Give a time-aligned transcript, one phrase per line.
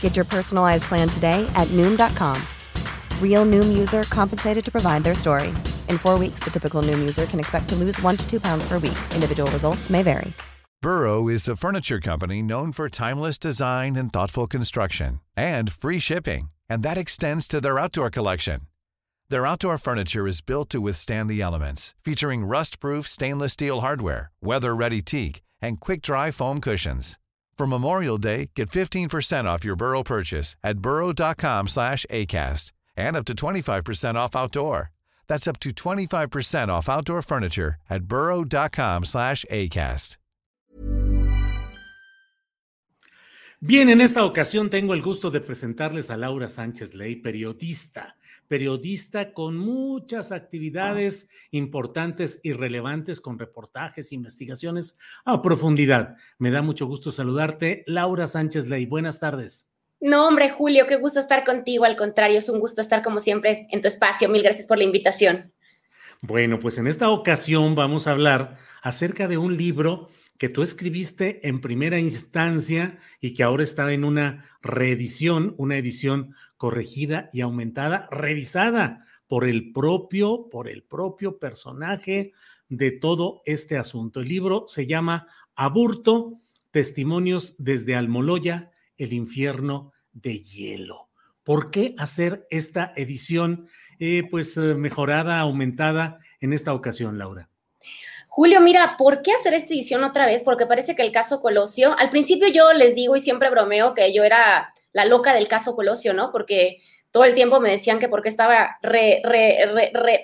[0.00, 2.42] Get your personalized plan today at Noom.com.
[3.22, 5.50] Real Noom user compensated to provide their story.
[5.88, 8.66] In four weeks, the typical Noom user can expect to lose one to two pounds
[8.68, 8.98] per week.
[9.14, 10.32] Individual results may vary.
[10.80, 16.50] Burrow is a furniture company known for timeless design and thoughtful construction and free shipping,
[16.68, 18.60] and that extends to their outdoor collection.
[19.28, 25.02] Their outdoor furniture is built to withstand the elements, featuring rust-proof stainless steel hardware, weather-ready
[25.02, 27.18] teak, and quick-dry foam cushions.
[27.58, 33.24] For Memorial Day, get 15% off your Burrow purchase at burrow.com slash ACAST and up
[33.24, 34.92] to 25% off outdoor.
[35.26, 40.18] That's up to 25% off outdoor furniture at burrow.com slash ACAST.
[43.60, 48.14] Bien, en esta ocasión tengo el gusto de presentarles a Laura Sánchez Ley, periodista,
[48.48, 56.16] periodista con muchas actividades importantes y relevantes con reportajes, investigaciones a profundidad.
[56.38, 58.86] Me da mucho gusto saludarte, Laura Sánchez Ley.
[58.86, 59.70] Buenas tardes.
[60.00, 61.84] No, hombre, Julio, qué gusto estar contigo.
[61.84, 64.28] Al contrario, es un gusto estar como siempre en tu espacio.
[64.28, 65.52] Mil gracias por la invitación.
[66.20, 71.46] Bueno, pues en esta ocasión vamos a hablar acerca de un libro que tú escribiste
[71.46, 78.08] en primera instancia y que ahora está en una reedición, una edición corregida y aumentada,
[78.10, 82.32] revisada por el propio, por el propio personaje
[82.68, 84.20] de todo este asunto.
[84.20, 91.08] El libro se llama Aburto, Testimonios desde Almoloya, el infierno de hielo.
[91.44, 97.48] ¿Por qué hacer esta edición eh, pues eh, mejorada, aumentada en esta ocasión, Laura?
[98.26, 100.42] Julio, mira, ¿por qué hacer esta edición otra vez?
[100.42, 104.12] Porque parece que el caso Colosio, al principio yo les digo y siempre bromeo que
[104.12, 106.30] yo era la loca del caso Colosio, ¿no?
[106.32, 106.78] Porque
[107.10, 108.78] todo el tiempo me decían que porque estaba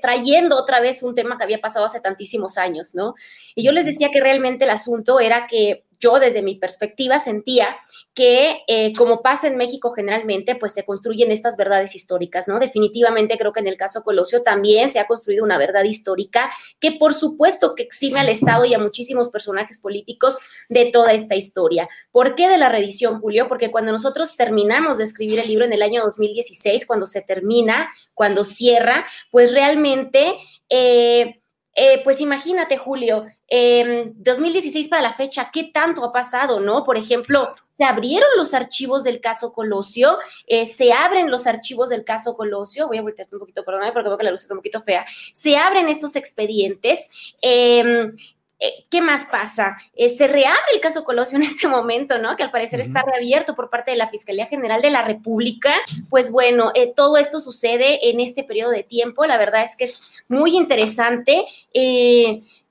[0.02, 3.14] trayendo otra vez un tema que había pasado hace tantísimos años, ¿no?
[3.54, 7.76] Y yo les decía que realmente el asunto era que yo desde mi perspectiva sentía
[8.12, 12.60] que, eh, como pasa en México generalmente, pues se construyen estas verdades históricas, ¿no?
[12.60, 16.92] Definitivamente creo que en el caso Colosio también se ha construido una verdad histórica que
[16.92, 20.38] por supuesto que exime al Estado y a muchísimos personajes políticos
[20.68, 21.88] de toda esta historia.
[22.12, 23.48] ¿Por qué de la reedición, Julio?
[23.48, 27.88] Porque cuando nosotros terminamos de escribir el libro en el año 2016, cuando se termina,
[28.12, 30.34] cuando cierra, pues realmente...
[30.68, 31.40] Eh,
[31.74, 36.84] eh, pues imagínate, Julio, 2016 para la fecha, ¿qué tanto ha pasado, no?
[36.84, 42.04] Por ejemplo, se abrieron los archivos del caso Colosio, eh, se abren los archivos del
[42.04, 44.58] caso Colosio, voy a voltearte un poquito, perdóname porque veo que la luz está un
[44.58, 47.10] poquito fea, se abren estos expedientes,
[48.64, 49.76] eh, ¿Qué más pasa?
[49.94, 52.34] Eh, se reabre el caso Colosio en este momento, ¿no?
[52.34, 55.74] Que al parecer está reabierto por parte de la Fiscalía General de la República.
[56.08, 59.26] Pues bueno, eh, todo esto sucede en este periodo de tiempo.
[59.26, 61.44] La verdad es que es muy interesante,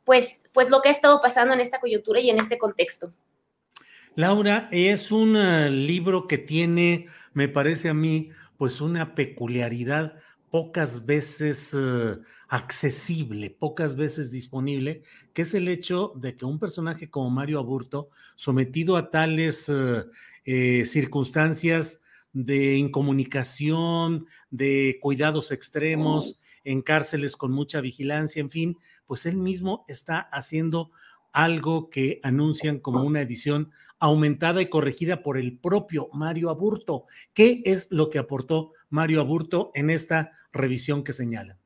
[0.04, 3.14] pues, pues lo que ha estado pasando en esta coyuntura y en este contexto.
[4.16, 5.34] Laura, es un
[5.86, 10.16] libro que tiene, me parece a mí, pues una peculiaridad
[10.54, 12.16] pocas veces eh,
[12.48, 15.02] accesible, pocas veces disponible,
[15.34, 20.06] que es el hecho de que un personaje como Mario Aburto, sometido a tales eh,
[20.46, 22.02] eh, circunstancias
[22.34, 28.78] de incomunicación, de cuidados extremos, en cárceles con mucha vigilancia, en fin,
[29.08, 30.92] pues él mismo está haciendo
[31.34, 37.06] algo que anuncian como una edición aumentada y corregida por el propio Mario Aburto.
[37.34, 41.63] ¿Qué es lo que aportó Mario Aburto en esta revisión que señalan?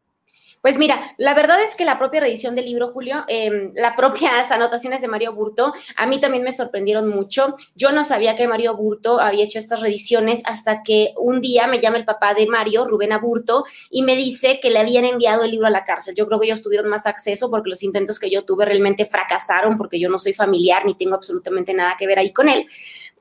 [0.62, 4.52] Pues mira, la verdad es que la propia reedición del libro, Julio, eh, las propias
[4.52, 7.56] anotaciones de Mario Burto, a mí también me sorprendieron mucho.
[7.76, 11.80] Yo no sabía que Mario Burto había hecho estas reediciones hasta que un día me
[11.80, 15.52] llama el papá de Mario, Rubén Aburto, y me dice que le habían enviado el
[15.52, 16.16] libro a la cárcel.
[16.16, 19.78] Yo creo que ellos tuvieron más acceso porque los intentos que yo tuve realmente fracasaron
[19.78, 22.66] porque yo no soy familiar ni tengo absolutamente nada que ver ahí con él.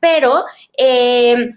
[0.00, 0.44] Pero...
[0.77, 1.56] Eh,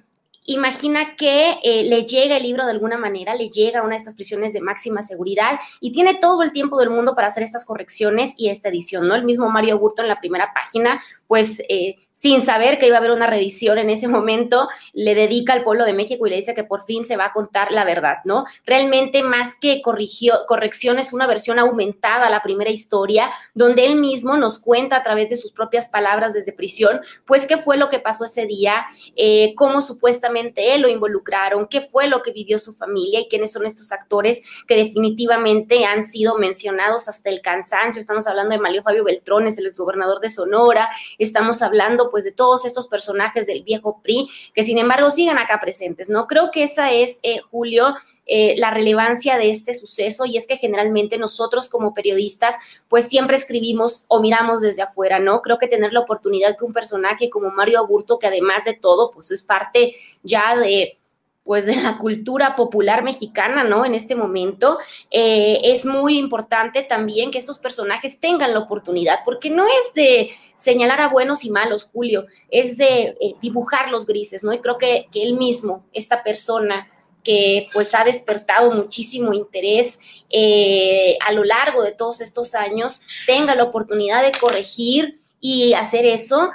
[0.53, 3.97] imagina que eh, le llega el libro de alguna manera, le llega a una de
[3.97, 7.65] estas prisiones de máxima seguridad y tiene todo el tiempo del mundo para hacer estas
[7.65, 9.15] correcciones y esta edición, ¿no?
[9.15, 12.99] El mismo Mario Burto en la primera página, pues eh, sin saber que iba a
[12.99, 16.53] haber una revisión en ese momento, le dedica al pueblo de México y le dice
[16.53, 18.43] que por fin se va a contar la verdad, ¿no?
[18.65, 23.95] Realmente más que corrigió, corrección es una versión aumentada a la primera historia, donde él
[23.95, 27.87] mismo nos cuenta a través de sus propias palabras desde prisión, pues qué fue lo
[27.87, 28.85] que pasó ese día,
[29.15, 33.53] eh, cómo supuestamente él lo involucraron, qué fue lo que vivió su familia y quiénes
[33.53, 38.01] son estos actores que definitivamente han sido mencionados hasta el cansancio.
[38.01, 42.65] Estamos hablando de Mario Fabio Beltrones, el exgobernador de Sonora, estamos hablando pues de todos
[42.65, 46.27] estos personajes del viejo PRI, que sin embargo siguen acá presentes, ¿no?
[46.27, 47.95] Creo que esa es, eh, Julio,
[48.31, 52.53] eh, la relevancia de este suceso y es que generalmente nosotros como periodistas
[52.87, 55.41] pues siempre escribimos o miramos desde afuera, ¿no?
[55.41, 59.09] Creo que tener la oportunidad que un personaje como Mario Aburto, que además de todo
[59.09, 60.99] pues es parte ya de
[61.49, 63.83] pues de la cultura popular mexicana, ¿no?
[63.83, 64.77] En este momento,
[65.09, 70.29] eh, es muy importante también que estos personajes tengan la oportunidad, porque no es de
[70.53, 74.53] señalar a buenos y malos, Julio, es de eh, dibujar los grises, ¿no?
[74.53, 76.87] Y creo que, que él mismo, esta persona,
[77.23, 79.99] que pues ha despertado muchísimo interés
[80.29, 86.05] eh, a lo largo de todos estos años, tenga la oportunidad de corregir y hacer
[86.05, 86.51] eso,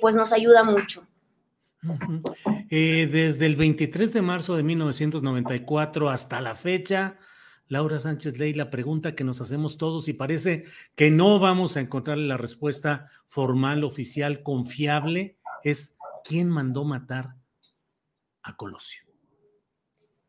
[0.00, 1.02] pues nos ayuda mucho.
[2.72, 7.18] Eh, desde el 23 de marzo de 1994 hasta la fecha,
[7.66, 10.64] Laura Sánchez Ley, la pregunta que nos hacemos todos y parece
[10.94, 17.34] que no vamos a encontrar la respuesta formal, oficial, confiable, es ¿quién mandó matar
[18.42, 19.09] a Colosio?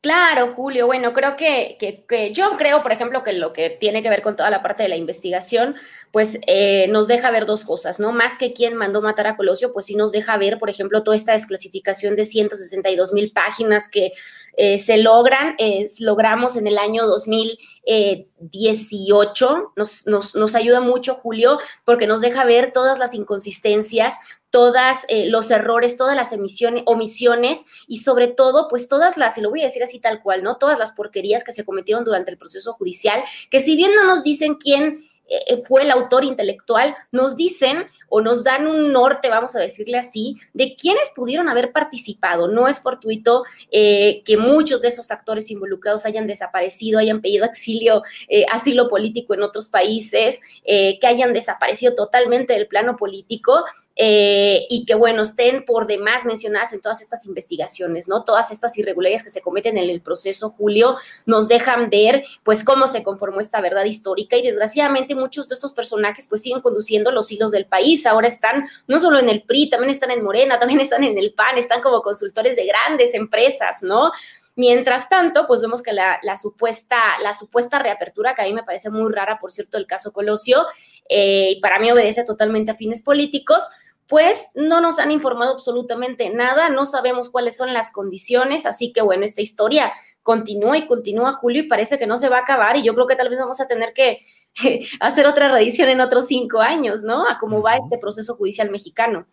[0.02, 0.88] Claro, Julio.
[0.88, 4.36] Bueno, creo que, que, yo creo, por ejemplo, que lo que tiene que ver con
[4.36, 5.76] toda la parte de la investigación,
[6.12, 8.12] pues eh, nos deja ver dos cosas, ¿no?
[8.12, 11.16] Más que quién mandó matar a Colosio, pues sí nos deja ver, por ejemplo, toda
[11.16, 14.14] esta desclasificación de 162 mil páginas que
[14.58, 19.74] eh, se logran, eh, logramos en el año 2018.
[19.76, 24.18] Nos, nos, nos ayuda mucho, Julio, porque nos deja ver todas las inconsistencias,
[24.52, 29.42] todas eh, los errores, todas las emisiones, omisiones y sobre todo, pues todas las, y
[29.42, 30.58] lo voy a decir así tal cual, ¿no?
[30.58, 34.24] Todas las porquerías que se cometieron durante el proceso judicial, que si bien no nos
[34.24, 39.56] dicen quién eh, fue el autor intelectual, nos dicen o nos dan un norte, vamos
[39.56, 42.50] a decirle así, de quienes pudieron haber participado.
[42.50, 48.04] No es fortuito eh, que muchos de esos actores involucrados hayan desaparecido, hayan pedido exilio,
[48.52, 53.64] asilo político en otros países, que hayan desaparecido totalmente del plano político
[53.96, 58.24] eh, y que, bueno, estén por demás mencionadas en todas estas investigaciones, ¿no?
[58.24, 62.88] Todas estas irregularidades que se cometen en el proceso, Julio, nos dejan ver, pues, cómo
[62.88, 67.32] se conformó esta verdad histórica y desgraciadamente muchos de estos personajes, pues, siguen conduciendo los
[67.32, 68.06] hilos del país.
[68.06, 71.34] Ahora están no solo en el PRI, también están en Morena, también están en el
[71.34, 74.12] PAN, están como consultores de grandes empresas, ¿no?
[74.56, 78.90] Mientras tanto, pues vemos que la, supuesta, la supuesta reapertura, que a mí me parece
[78.90, 80.66] muy rara, por cierto, el caso Colosio,
[81.10, 83.64] eh, y para mí obedece totalmente a fines políticos,
[84.08, 89.02] pues no nos han informado absolutamente nada, no sabemos cuáles son las condiciones, así que
[89.02, 92.76] bueno, esta historia continúa y continúa, Julio, y parece que no se va a acabar,
[92.76, 94.26] y yo creo que tal vez vamos a tener que
[95.00, 97.28] hacer otra reedición en otros cinco años, ¿no?
[97.28, 99.28] A cómo va este proceso judicial mexicano.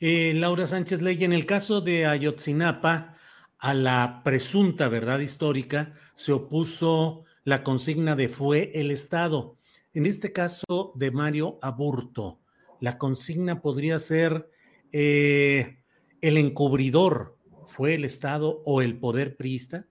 [0.00, 3.14] Eh, Laura Sánchez Ley, en el caso de Ayotzinapa,
[3.60, 9.56] a la presunta verdad histórica se opuso la consigna de fue el Estado.
[9.92, 12.40] En este caso de Mario Aburto,
[12.80, 14.50] la consigna podría ser
[14.92, 15.78] eh,
[16.20, 17.36] el encubridor
[17.66, 19.86] fue el Estado o el poder priista?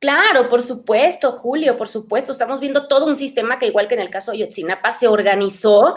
[0.00, 2.30] Claro, por supuesto, Julio, por supuesto.
[2.30, 5.96] Estamos viendo todo un sistema que, igual que en el caso de Yotzinapa, se organizó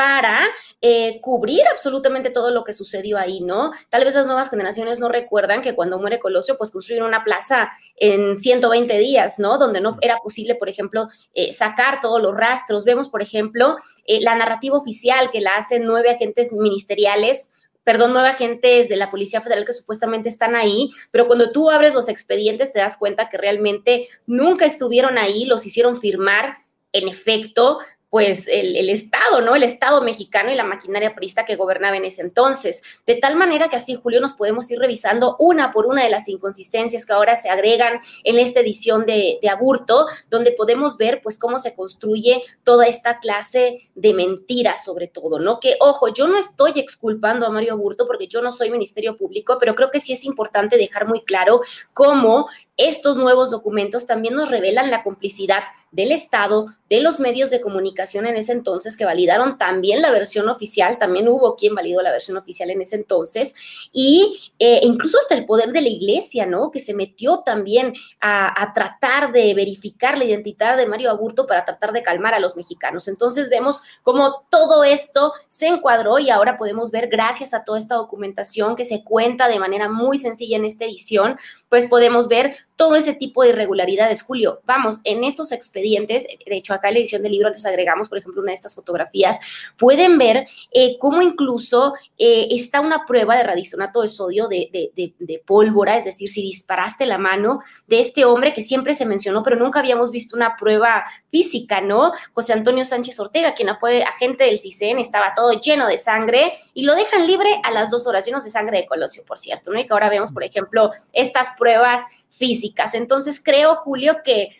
[0.00, 0.48] para
[0.80, 3.70] eh, cubrir absolutamente todo lo que sucedió ahí, ¿no?
[3.90, 7.70] Tal vez las nuevas generaciones no recuerdan que cuando muere Colosio, pues construyeron una plaza
[7.96, 9.58] en 120 días, ¿no?
[9.58, 12.86] Donde no era posible, por ejemplo, eh, sacar todos los rastros.
[12.86, 17.50] Vemos, por ejemplo, eh, la narrativa oficial que la hacen nueve agentes ministeriales
[17.84, 21.92] perdón, nueve agentes de la Policía Federal que supuestamente están ahí, pero cuando tú abres
[21.92, 26.58] los expedientes te das cuenta que realmente nunca estuvieron ahí, los hicieron firmar
[26.92, 27.78] en efecto,
[28.10, 29.54] pues el, Estado, ¿no?
[29.54, 32.82] El Estado mexicano y la maquinaria prista que gobernaba en ese entonces.
[33.06, 36.28] De tal manera que así, Julio, nos podemos ir revisando una por una de las
[36.28, 41.38] inconsistencias que ahora se agregan en esta edición de, de Aburto, donde podemos ver, pues,
[41.38, 45.60] cómo se construye toda esta clase de mentiras, sobre todo, ¿no?
[45.60, 49.56] Que, ojo, yo no estoy exculpando a Mario Aburto porque yo no soy Ministerio Público,
[49.60, 51.60] pero creo que sí es importante dejar muy claro
[51.92, 52.48] cómo
[52.88, 58.26] estos nuevos documentos también nos revelan la complicidad del Estado, de los medios de comunicación
[58.26, 62.36] en ese entonces, que validaron también la versión oficial, también hubo quien validó la versión
[62.36, 63.54] oficial en ese entonces,
[63.92, 66.70] y eh, incluso hasta el poder de la iglesia, ¿no?
[66.70, 71.64] Que se metió también a, a tratar de verificar la identidad de Mario Aburto para
[71.64, 73.08] tratar de calmar a los mexicanos.
[73.08, 77.96] Entonces vemos cómo todo esto se encuadró y ahora podemos ver, gracias a toda esta
[77.96, 81.36] documentación que se cuenta de manera muy sencilla en esta edición,
[81.68, 84.22] pues podemos ver todo ese tipo de irregularidades.
[84.22, 88.08] Julio, vamos, en estos expedientes, de hecho acá en la edición del libro les agregamos,
[88.08, 89.38] por ejemplo, una de estas fotografías,
[89.78, 95.42] pueden ver eh, cómo incluso eh, está una prueba de radisonato de sodio de, de,
[95.44, 99.56] pólvora, es decir, si disparaste la mano de este hombre que siempre se mencionó, pero
[99.56, 102.12] nunca habíamos visto una prueba física, ¿no?
[102.32, 106.84] José Antonio Sánchez Ortega, quien fue agente del CISEN, estaba todo lleno de sangre y
[106.84, 109.78] lo dejan libre a las dos horas, llenos de sangre de Colosio, por cierto, ¿no?
[109.78, 112.94] Y que ahora vemos, por ejemplo, estas pruebas físicas.
[112.94, 114.56] Entonces creo, Julio, que,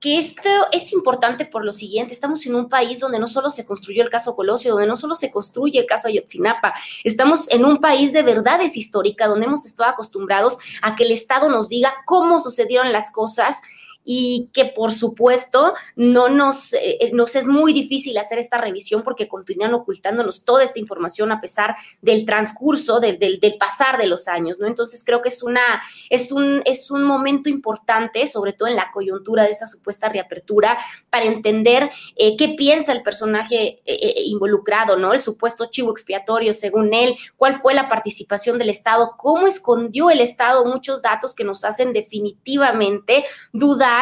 [0.00, 2.12] que esto es importante por lo siguiente.
[2.12, 5.14] Estamos en un país donde no solo se construyó el caso Colosio, donde no solo
[5.14, 6.74] se construye el caso Ayotzinapa,
[7.04, 11.48] estamos en un país de verdades históricas, donde hemos estado acostumbrados a que el Estado
[11.48, 13.62] nos diga cómo sucedieron las cosas
[14.08, 19.26] y que por supuesto no nos, eh, nos es muy difícil hacer esta revisión porque
[19.26, 24.58] continúan ocultándonos toda esta información a pesar del transcurso, del, del, pasar de los años,
[24.60, 24.66] ¿no?
[24.68, 28.92] Entonces creo que es, una, es, un, es un momento importante, sobre todo en la
[28.92, 30.78] coyuntura de esta supuesta reapertura,
[31.10, 35.12] para entender eh, qué piensa el personaje eh, involucrado, ¿no?
[35.14, 40.20] El supuesto chivo expiatorio, según él, cuál fue la participación del Estado, cómo escondió el
[40.20, 43.95] Estado muchos datos que nos hacen definitivamente dudar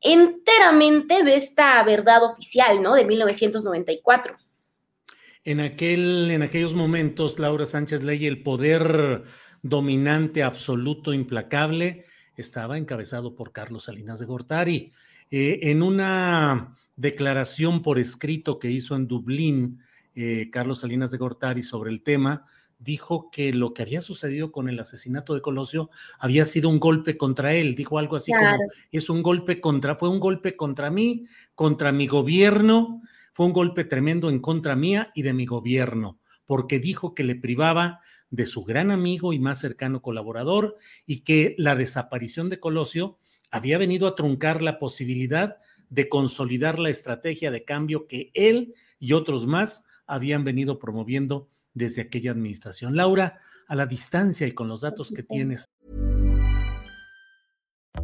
[0.00, 2.94] enteramente de esta verdad oficial, ¿no?
[2.94, 4.36] De 1994.
[5.44, 9.24] En, aquel, en aquellos momentos, Laura Sánchez Ley, el poder
[9.62, 12.04] dominante, absoluto, implacable,
[12.36, 14.92] estaba encabezado por Carlos Salinas de Gortari.
[15.30, 19.80] Eh, en una declaración por escrito que hizo en Dublín,
[20.14, 22.46] eh, Carlos Salinas de Gortari sobre el tema,
[22.84, 27.16] dijo que lo que había sucedido con el asesinato de Colosio había sido un golpe
[27.16, 27.74] contra él.
[27.74, 28.58] Dijo algo así como,
[28.92, 31.24] es un golpe contra, fue un golpe contra mí,
[31.54, 36.78] contra mi gobierno, fue un golpe tremendo en contra mía y de mi gobierno, porque
[36.78, 38.00] dijo que le privaba
[38.30, 40.76] de su gran amigo y más cercano colaborador
[41.06, 43.18] y que la desaparición de Colosio
[43.50, 45.56] había venido a truncar la posibilidad
[45.88, 52.02] de consolidar la estrategia de cambio que él y otros más habían venido promoviendo desde
[52.02, 52.96] aquella administración.
[52.96, 53.38] Laura,
[53.68, 55.66] a la distancia y con los datos que tienes.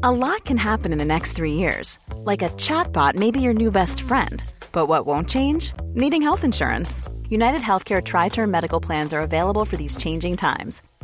[0.02, 1.98] A lot can happen in the next three years.
[2.24, 4.42] Like a chatbot may be your new best friend.
[4.72, 5.72] But what won't change?
[5.94, 7.02] Needing health insurance.
[7.28, 10.82] United Healthcare Tri Term Medical Plans are available for these changing times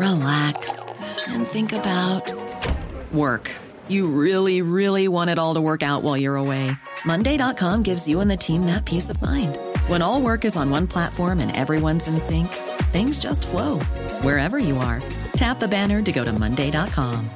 [0.00, 2.32] relax and think about
[3.12, 3.50] work.
[3.88, 6.72] You really, really want it all to work out while you're away.
[7.04, 9.58] Monday.com gives you and the team that peace of mind.
[9.88, 12.48] When all work is on one platform and everyone's in sync,
[12.92, 13.78] things just flow
[14.22, 15.02] wherever you are.
[15.36, 17.28] Tap the banner to go to Monday.com.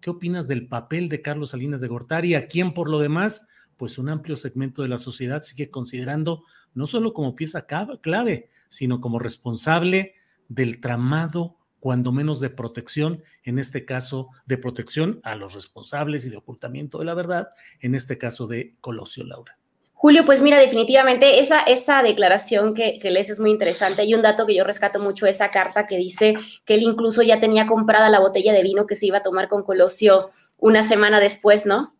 [0.00, 3.46] ¿Qué opinas del papel de Carlos Salinas de Gortari, a quien por lo demás
[3.76, 9.00] pues un amplio segmento de la sociedad sigue considerando no solo como pieza clave, sino
[9.00, 10.14] como responsable
[10.48, 16.30] del tramado, cuando menos de protección, en este caso de protección a los responsables y
[16.30, 17.48] de ocultamiento de la verdad,
[17.80, 19.58] en este caso de Colosio Laura.
[19.92, 24.02] Julio, pues mira, definitivamente esa, esa declaración que, que lees es muy interesante.
[24.02, 26.34] Hay un dato que yo rescato mucho, esa carta que dice
[26.66, 29.48] que él incluso ya tenía comprada la botella de vino que se iba a tomar
[29.48, 31.95] con Colosio una semana después, ¿no?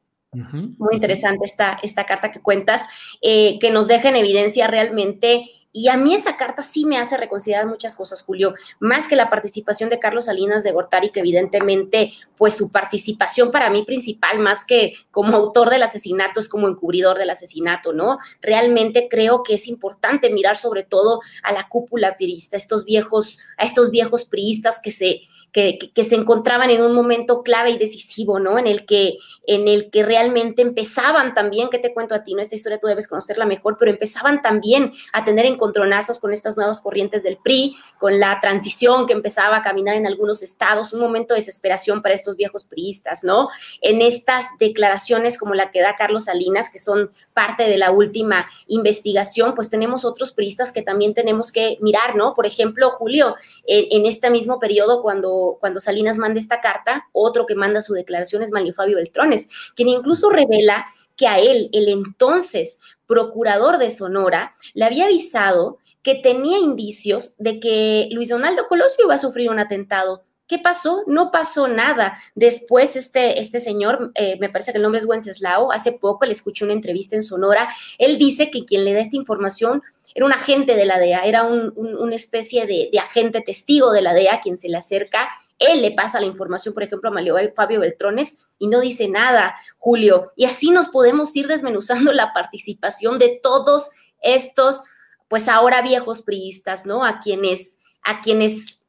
[0.79, 2.83] Muy interesante esta, esta carta que cuentas,
[3.23, 5.51] eh, que nos deja en evidencia realmente.
[5.73, 9.29] Y a mí esa carta sí me hace reconsiderar muchas cosas, Julio, más que la
[9.29, 14.65] participación de Carlos Salinas de Gortari, que evidentemente, pues su participación para mí principal, más
[14.65, 18.17] que como autor del asesinato, es como encubridor del asesinato, ¿no?
[18.41, 23.67] Realmente creo que es importante mirar sobre todo a la cúpula pirista, estos viejos, a
[23.67, 28.59] estos viejos priistas que se, que, se encontraban en un momento clave y decisivo, ¿no?
[28.59, 32.43] En el que, en el que realmente empezaban también, que te cuento a ti, ¿no?
[32.43, 36.83] Esta historia tú debes conocerla mejor, pero empezaban también a tener encontronazos con estas nuevas
[36.83, 41.33] corrientes del PRI, con la transición que empezaba a caminar en algunos estados, un momento
[41.33, 43.49] de desesperación para estos viejos priistas, ¿no?
[43.81, 48.47] En estas declaraciones como la que da Carlos Salinas, que son parte de la última
[48.67, 52.35] investigación, pues tenemos otros priistas que también tenemos que mirar, ¿no?
[52.35, 53.37] Por ejemplo, Julio,
[53.67, 58.43] en este mismo periodo, cuando cuando, Salinas manda esta carta, otro que manda su declaración
[58.43, 60.87] es Mario Fabio Beltrones, quien incluso revela
[61.17, 67.59] que a él, el entonces procurador de Sonora, le había avisado que tenía indicios de
[67.59, 70.25] que Luis Donaldo Colosio iba a sufrir un atentado.
[70.47, 71.03] ¿Qué pasó?
[71.07, 72.19] No pasó nada.
[72.35, 76.33] Después, este, este señor, eh, me parece que el nombre es Wenceslao, hace poco le
[76.33, 77.69] escuché una entrevista en Sonora.
[77.99, 79.83] Él dice que quien le da esta información
[80.15, 84.41] era un agente de la DEA, era una especie de, agente testigo de la DEA
[84.41, 85.29] quien se le acerca.
[85.59, 90.33] Él le pasa la información, por ejemplo, a Fabio Beltrones y no dice nada, Julio.
[90.37, 93.91] Y así nos podemos ir desmenuzando la participación de todos
[94.23, 94.85] estos,
[95.29, 97.05] pues ahora viejos priistas, ¿no?
[97.05, 98.81] A quienes, a quienes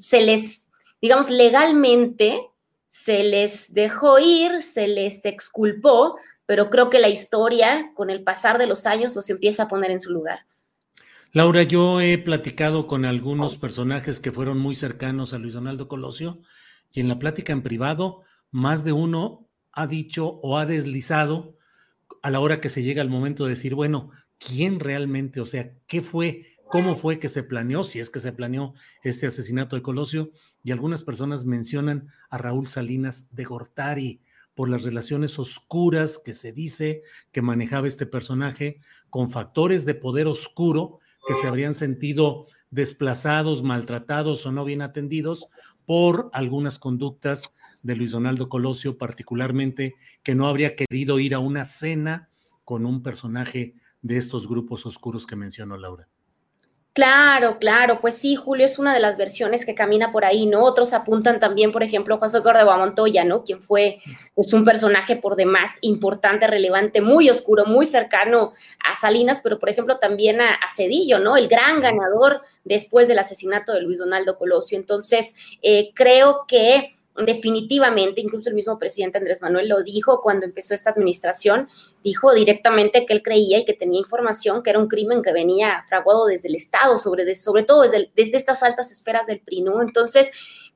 [0.00, 0.59] se les,
[1.00, 2.40] digamos, legalmente
[2.86, 6.16] se les dejó ir, se les exculpó,
[6.46, 9.90] pero creo que la historia, con el pasar de los años, los empieza a poner
[9.90, 10.40] en su lugar.
[11.32, 16.40] Laura, yo he platicado con algunos personajes que fueron muy cercanos a Luis Donaldo Colosio
[16.92, 21.56] y en la plática en privado, más de uno ha dicho o ha deslizado
[22.22, 25.72] a la hora que se llega el momento de decir, bueno, ¿quién realmente, o sea,
[25.86, 29.82] qué fue, cómo fue que se planeó, si es que se planeó este asesinato de
[29.82, 30.30] Colosio?
[30.62, 34.20] Y algunas personas mencionan a Raúl Salinas de Gortari
[34.54, 40.26] por las relaciones oscuras que se dice que manejaba este personaje con factores de poder
[40.26, 45.48] oscuro que se habrían sentido desplazados, maltratados o no bien atendidos
[45.86, 51.64] por algunas conductas de Luis Donaldo Colosio, particularmente que no habría querido ir a una
[51.64, 52.30] cena
[52.64, 56.08] con un personaje de estos grupos oscuros que mencionó Laura.
[57.00, 60.62] Claro, claro, pues sí, Julio es una de las versiones que camina por ahí, ¿no?
[60.62, 63.42] Otros apuntan también, por ejemplo, José Córdoba Montoya, ¿no?
[63.42, 64.00] Quien fue
[64.34, 68.52] pues, un personaje por demás importante, relevante, muy oscuro, muy cercano
[68.86, 71.38] a Salinas, pero por ejemplo también a, Cedillo, ¿no?
[71.38, 74.76] El gran ganador después del asesinato de Luis Donaldo Colosio.
[74.76, 80.74] Entonces, eh, creo que definitivamente, incluso el mismo presidente Andrés Manuel lo dijo cuando empezó
[80.74, 81.68] esta administración,
[82.02, 85.84] dijo directamente que él creía y que tenía información que era un crimen que venía
[85.88, 87.24] fraguado desde el Estado, sobre,
[87.64, 89.82] todo desde, desde estas altas esferas del PRI, ¿no?
[89.82, 90.30] Entonces,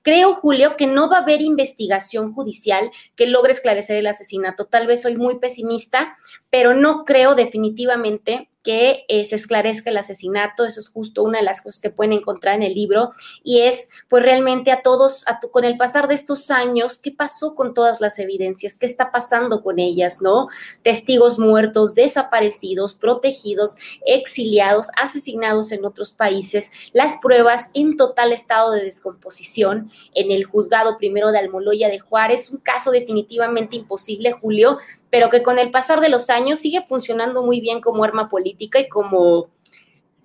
[0.05, 4.67] Creo, Julio, que no va a haber investigación judicial que logre esclarecer el asesinato.
[4.67, 6.19] Tal vez soy muy pesimista,
[6.51, 10.65] pero no creo definitivamente que eh, se esclarezca el asesinato.
[10.65, 13.13] Eso es justo una de las cosas que pueden encontrar en el libro.
[13.45, 17.75] Y es, pues realmente a todos, con el pasar de estos años, ¿qué pasó con
[17.75, 18.79] todas las evidencias?
[18.79, 20.23] ¿Qué está pasando con ellas?
[20.23, 20.49] ¿No?
[20.83, 28.83] Testigos muertos, desaparecidos, protegidos, exiliados, asesinados en otros países, las pruebas en total estado de
[28.83, 34.79] descomposición en el juzgado primero de Almoloya de Juárez, un caso definitivamente imposible, Julio,
[35.15, 38.81] pero que con el pasar de los años sigue funcionando muy bien como arma política
[38.81, 39.49] y como,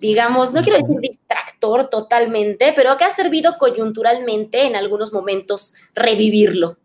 [0.00, 6.76] digamos, no quiero decir distractor totalmente, pero que ha servido coyunturalmente en algunos momentos revivirlo.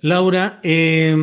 [0.00, 1.16] Laura, eh,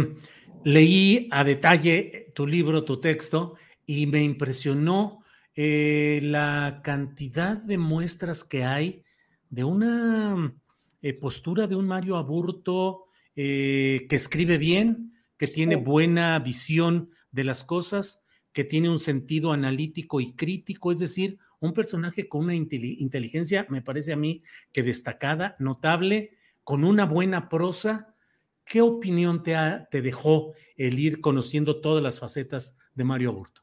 [0.64, 8.46] leí a detalle tu libro, tu texto, y me impresionó eh, la cantidad de muestras
[8.46, 9.04] que hay
[9.50, 10.56] de una
[11.02, 17.64] eh, postura de un Mario Aburto que escribe bien, que tiene buena visión de las
[17.64, 23.66] cosas, que tiene un sentido analítico y crítico, es decir, un personaje con una inteligencia,
[23.70, 28.16] me parece a mí que destacada, notable, con una buena prosa.
[28.66, 29.56] ¿Qué opinión te,
[29.90, 33.62] te dejó el ir conociendo todas las facetas de Mario Aburto?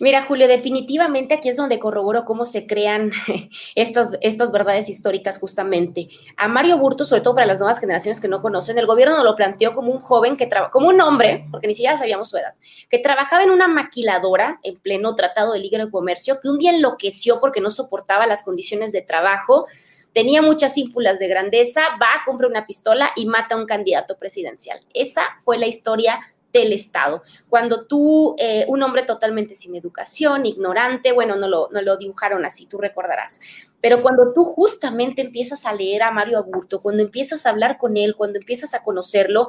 [0.00, 3.10] Mira, Julio, definitivamente aquí es donde corroboro cómo se crean
[3.74, 6.08] estas, estas verdades históricas justamente.
[6.36, 9.34] A Mario Burto, sobre todo para las nuevas generaciones que no conocen, el gobierno lo
[9.34, 12.54] planteó como un joven que trabaja, como un hombre, porque ni siquiera sabíamos su edad,
[12.88, 17.40] que trabajaba en una maquiladora en pleno tratado de libre comercio, que un día enloqueció
[17.40, 19.66] porque no soportaba las condiciones de trabajo,
[20.12, 24.80] tenía muchas ínfulas de grandeza, va, compra una pistola y mata a un candidato presidencial.
[24.94, 26.18] Esa fue la historia
[26.52, 27.22] del Estado.
[27.48, 32.44] Cuando tú, eh, un hombre totalmente sin educación, ignorante, bueno, no lo, no lo dibujaron
[32.44, 33.40] así, tú recordarás,
[33.80, 37.96] pero cuando tú justamente empiezas a leer a Mario Aburto, cuando empiezas a hablar con
[37.96, 39.48] él, cuando empiezas a conocerlo,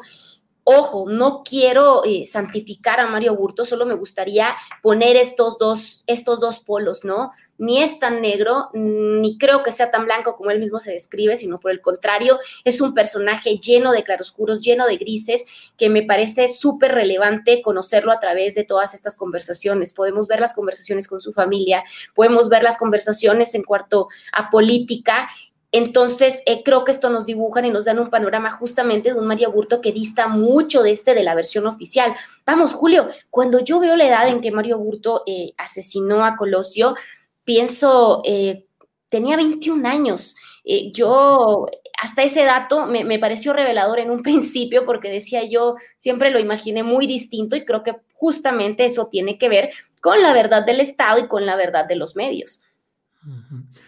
[0.71, 6.39] Ojo, no quiero eh, santificar a Mario Burto, solo me gustaría poner estos dos, estos
[6.39, 7.31] dos polos, ¿no?
[7.57, 11.37] Ni es tan negro, ni creo que sea tan blanco como él mismo se describe,
[11.37, 15.43] sino por el contrario, es un personaje lleno de claroscuros, lleno de grises,
[15.75, 19.91] que me parece súper relevante conocerlo a través de todas estas conversaciones.
[19.93, 25.29] Podemos ver las conversaciones con su familia, podemos ver las conversaciones en cuanto a política
[25.71, 29.27] entonces, eh, creo que esto nos dibujan y nos dan un panorama justamente de un
[29.27, 32.15] María Burto que dista mucho de este de la versión oficial.
[32.45, 36.95] Vamos, Julio, cuando yo veo la edad en que Mario Burto eh, asesinó a Colosio,
[37.43, 38.65] pienso, eh,
[39.09, 40.35] tenía 21 años.
[40.93, 41.67] yo,
[42.01, 46.39] hasta ese dato me, me pareció revelador en un principio porque decía yo, siempre lo
[46.39, 49.69] imaginé muy distinto y creo que justamente eso tiene que ver
[50.01, 52.63] con la verdad del Estado y con la verdad de los medios.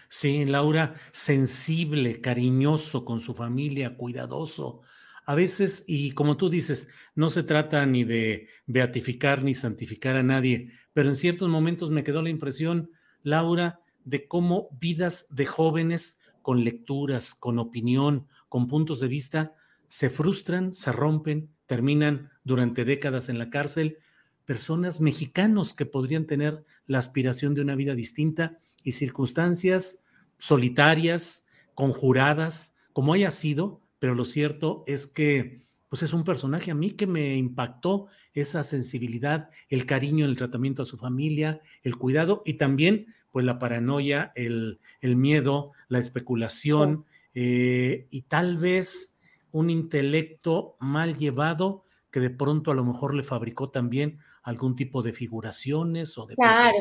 [0.08, 4.82] Sí, Laura, sensible, cariñoso con su familia, cuidadoso.
[5.24, 10.22] A veces, y como tú dices, no se trata ni de beatificar ni santificar a
[10.22, 12.90] nadie, pero en ciertos momentos me quedó la impresión,
[13.22, 19.54] Laura, de cómo vidas de jóvenes con lecturas, con opinión, con puntos de vista,
[19.88, 23.98] se frustran, se rompen, terminan durante décadas en la cárcel,
[24.44, 30.02] personas mexicanos que podrían tener la aspiración de una vida distinta y circunstancias
[30.38, 36.74] solitarias, conjuradas, como haya sido, pero lo cierto es que pues es un personaje a
[36.74, 42.42] mí que me impactó esa sensibilidad, el cariño, el tratamiento a su familia, el cuidado
[42.46, 49.18] y también pues la paranoia, el, el miedo, la especulación eh, y tal vez
[49.50, 55.02] un intelecto mal llevado que de pronto a lo mejor le fabricó también algún tipo
[55.02, 56.72] de figuraciones o de claro.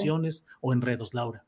[0.61, 1.45] o enredos, Laura.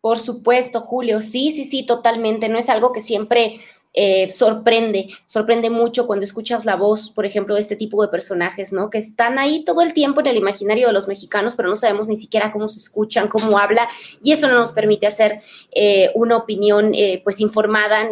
[0.00, 1.22] Por supuesto, Julio.
[1.22, 2.48] Sí, sí, sí, totalmente.
[2.48, 3.60] No es algo que siempre
[3.92, 8.72] eh, sorprende, sorprende mucho cuando escuchas la voz, por ejemplo, de este tipo de personajes,
[8.72, 8.88] ¿no?
[8.88, 12.06] Que están ahí todo el tiempo en el imaginario de los mexicanos, pero no sabemos
[12.06, 13.88] ni siquiera cómo se escuchan, cómo habla,
[14.22, 15.40] y eso no nos permite hacer
[15.72, 18.08] eh, una opinión, eh, pues, informada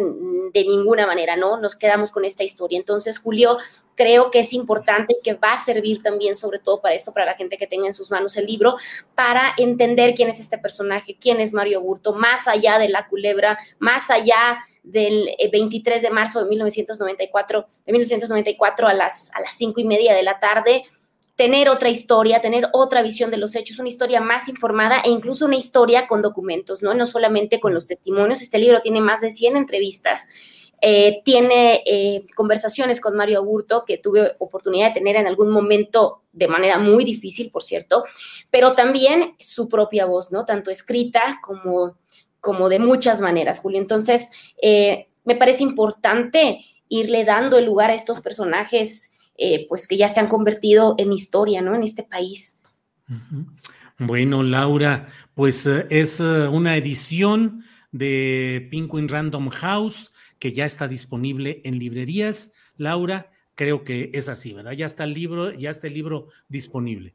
[0.53, 1.59] de ninguna manera, ¿no?
[1.61, 2.77] Nos quedamos con esta historia.
[2.77, 3.57] Entonces, Julio,
[3.99, 7.25] creo que es importante y que va a servir también, sobre todo para esto, para
[7.25, 8.77] la gente que tenga en sus manos el libro,
[9.13, 13.59] para entender quién es este personaje, quién es Mario Burto, más allá de la culebra,
[13.77, 19.55] más allá del 23 eh, de marzo de 1994, de 1994 a las, a las
[19.55, 20.85] cinco y media de la tarde,
[21.35, 25.45] tener otra historia, tener otra visión de los hechos, una historia más informada e incluso
[25.45, 26.93] una historia con documentos, ¿no?
[26.93, 28.41] No solamente con los testimonios.
[28.41, 30.29] Este libro tiene más de 100 entrevistas
[30.81, 36.23] eh, tiene eh, conversaciones con Mario Aburto, que tuve oportunidad de tener en algún momento
[36.31, 38.05] de manera muy difícil, por cierto,
[38.49, 40.45] pero también su propia voz, ¿no?
[40.45, 41.97] Tanto escrita como,
[42.39, 43.79] como de muchas maneras, Julio.
[43.79, 44.29] Entonces,
[44.61, 49.11] eh, me parece importante irle dando el lugar a estos personajes,
[49.69, 51.73] pues que ya se han convertido en historia, ¿no?
[51.73, 52.59] En este país.
[53.97, 61.77] Bueno, Laura, pues es una edición de Penguin Random House que ya está disponible en
[61.77, 62.53] librerías.
[62.77, 64.71] Laura, creo que es así, ¿verdad?
[64.71, 67.13] Ya está el libro, ya está el libro disponible.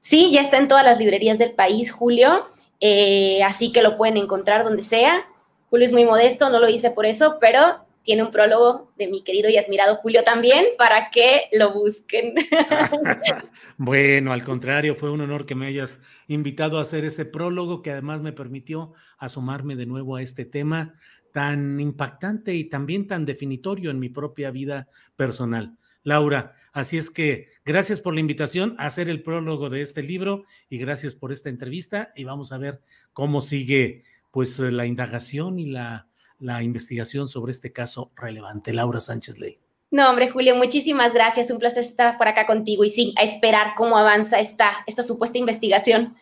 [0.00, 2.46] Sí, ya está en todas las librerías del país, Julio.
[2.80, 5.26] Eh, así que lo pueden encontrar donde sea.
[5.70, 9.24] Julio es muy modesto, no lo hice por eso, pero tiene un prólogo de mi
[9.24, 12.34] querido y admirado Julio también para que lo busquen.
[13.78, 17.90] bueno, al contrario, fue un honor que me hayas invitado a hacer ese prólogo que
[17.90, 20.94] además me permitió asomarme de nuevo a este tema
[21.34, 25.76] tan impactante y también tan definitorio en mi propia vida personal.
[26.04, 30.44] Laura, así es que gracias por la invitación a hacer el prólogo de este libro
[30.68, 35.66] y gracias por esta entrevista y vamos a ver cómo sigue pues la indagación y
[35.66, 36.06] la,
[36.38, 38.72] la investigación sobre este caso relevante.
[38.72, 39.58] Laura Sánchez Ley.
[39.90, 41.50] No, hombre, Julio, muchísimas gracias.
[41.50, 45.36] Un placer estar por acá contigo y sí, a esperar cómo avanza esta, esta supuesta
[45.36, 46.14] investigación.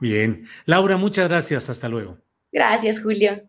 [0.00, 0.44] Bien.
[0.66, 1.70] Laura, muchas gracias.
[1.70, 2.18] Hasta luego.
[2.52, 3.48] Gracias, Julio.